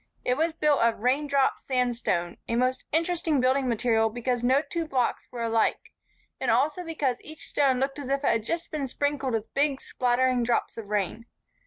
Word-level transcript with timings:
It 0.25 0.35
was 0.35 0.53
built 0.53 0.79
of 0.81 1.01
"raindrop" 1.01 1.59
sandstone, 1.59 2.37
a 2.47 2.55
most 2.55 2.87
interesting 2.91 3.39
building 3.39 3.69
material 3.69 4.09
because 4.09 4.41
no 4.43 4.63
two 4.67 4.87
blocks 4.87 5.27
were 5.29 5.43
alike 5.43 5.91
and 6.39 6.49
also 6.49 6.83
because 6.83 7.17
each 7.21 7.45
stone 7.47 7.79
looked 7.79 7.99
as 7.99 8.09
if 8.09 8.23
it 8.23 8.27
had 8.31 8.43
just 8.43 8.71
been 8.71 8.87
sprinkled 8.87 9.33
with 9.33 9.53
big, 9.53 9.79
spattering 9.79 10.41
drops 10.41 10.75
of 10.75 10.87
rain. 10.87 11.27